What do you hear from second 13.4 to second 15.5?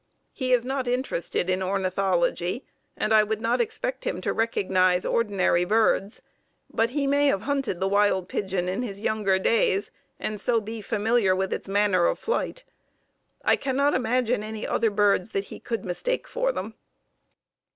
I cannot imagine any other birds that